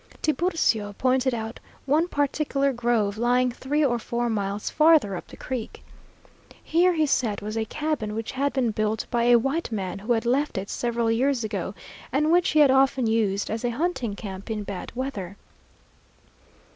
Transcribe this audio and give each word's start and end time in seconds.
Tiburcio 0.23 0.93
pointed 0.93 1.31
out 1.31 1.59
one 1.85 2.07
particular 2.07 2.73
grove 2.73 3.19
lying 3.19 3.51
three 3.51 3.85
or 3.85 3.99
four 3.99 4.31
miles 4.31 4.67
farther 4.67 5.15
up 5.15 5.27
the 5.27 5.37
creek. 5.37 5.83
Here 6.63 6.91
he 6.93 7.05
said 7.05 7.41
was 7.41 7.55
a 7.55 7.65
cabin 7.65 8.15
which 8.15 8.31
had 8.31 8.51
been 8.51 8.71
built 8.71 9.05
by 9.11 9.25
a 9.25 9.37
white 9.37 9.71
man 9.71 9.99
who 9.99 10.13
had 10.13 10.25
left 10.25 10.57
it 10.57 10.71
several 10.71 11.11
years 11.11 11.43
ago, 11.43 11.75
and 12.11 12.31
which 12.31 12.49
he 12.49 12.59
had 12.61 12.71
often 12.71 13.05
used 13.05 13.51
as 13.51 13.63
a 13.63 13.69
hunting 13.69 14.15
camp 14.15 14.49
in 14.49 14.63
bad 14.63 14.91
weather. 14.95 15.37